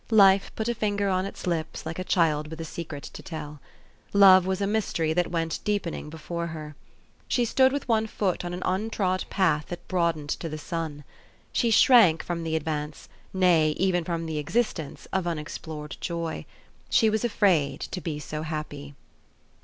Life 0.09 0.51
put 0.55 0.67
a 0.67 0.73
finger 0.73 1.09
on 1.09 1.27
its 1.27 1.45
lips 1.45 1.85
like 1.85 1.99
a 1.99 2.03
child 2.03 2.47
with 2.47 2.59
a 2.59 2.65
secret 2.65 3.03
to 3.03 3.21
tell. 3.21 3.59
Love 4.13 4.47
was 4.47 4.59
a 4.59 4.65
mystery 4.65 5.13
that 5.13 5.29
went 5.29 5.59
deepening 5.63 6.09
before 6.09 6.47
her. 6.47 6.75
She 7.27 7.45
stood 7.45 7.71
with 7.71 7.87
one 7.87 8.07
foot 8.07 8.43
on 8.43 8.51
an 8.51 8.63
untrod 8.65 9.25
path 9.29 9.67
that 9.67 9.87
broadened 9.87 10.31
to 10.31 10.49
the 10.49 10.57
sun. 10.57 11.03
She 11.53 11.69
shrank 11.69 12.23
from 12.23 12.41
the 12.41 12.55
ad 12.55 12.63
vance, 12.63 13.09
nay, 13.31 13.75
even 13.77 14.03
from 14.03 14.25
the 14.25 14.39
existence, 14.39 15.07
of 15.13 15.27
unexplored 15.27 15.97
joy. 16.01 16.47
She 16.89 17.11
was 17.11 17.23
afraid 17.23 17.79
to 17.81 18.01
be 18.01 18.17
so 18.17 18.41
happy. 18.41 18.95